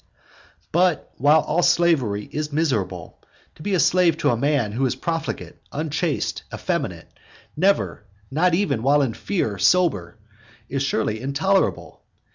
V. 0.01 0.67
But, 0.71 1.11
while 1.17 1.41
all 1.41 1.61
slavery 1.61 2.27
is 2.31 2.51
miserable, 2.51 3.19
to 3.53 3.61
be 3.61 3.77
slave 3.77 4.17
to 4.17 4.31
a 4.31 4.35
man 4.35 4.71
who 4.71 4.83
is 4.87 4.95
profligate, 4.95 5.57
unchaste, 5.71 6.41
effeminate, 6.51 7.13
never, 7.55 8.03
not 8.31 8.55
even 8.55 8.81
while 8.81 9.03
in 9.03 9.13
fear, 9.13 9.59
sober, 9.59 10.17
is 10.69 10.81
surely 10.81 11.21
intolerable. 11.21 12.01